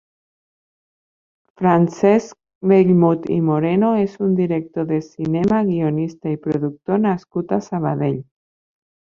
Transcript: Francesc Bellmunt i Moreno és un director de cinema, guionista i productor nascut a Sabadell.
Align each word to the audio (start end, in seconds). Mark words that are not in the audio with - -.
Francesc 1.59 2.37
Bellmunt 2.71 3.27
i 3.35 3.37
Moreno 3.49 3.91
és 4.05 4.17
un 4.29 4.33
director 4.41 4.89
de 4.95 4.99
cinema, 5.11 5.61
guionista 5.69 6.35
i 6.39 6.41
productor 6.49 7.01
nascut 7.07 7.55
a 7.61 7.63
Sabadell. 7.69 8.19